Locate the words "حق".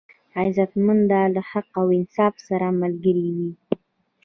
1.51-1.69